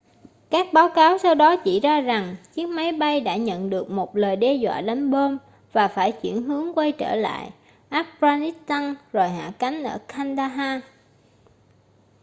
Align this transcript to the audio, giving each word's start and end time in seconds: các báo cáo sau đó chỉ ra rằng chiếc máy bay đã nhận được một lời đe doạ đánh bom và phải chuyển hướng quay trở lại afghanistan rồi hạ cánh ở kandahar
các 0.49 0.67
báo 0.73 0.89
cáo 0.95 1.17
sau 1.17 1.35
đó 1.35 1.55
chỉ 1.63 1.79
ra 1.79 2.01
rằng 2.01 2.35
chiếc 2.53 2.65
máy 2.65 2.91
bay 2.91 3.21
đã 3.21 3.35
nhận 3.37 3.69
được 3.69 3.91
một 3.91 4.15
lời 4.17 4.35
đe 4.35 4.57
doạ 4.57 4.81
đánh 4.81 5.11
bom 5.11 5.37
và 5.71 5.87
phải 5.87 6.11
chuyển 6.11 6.43
hướng 6.43 6.73
quay 6.73 6.91
trở 6.91 7.15
lại 7.15 7.51
afghanistan 7.89 8.95
rồi 9.11 9.29
hạ 9.29 9.51
cánh 9.59 9.83
ở 9.83 9.99
kandahar 10.07 10.81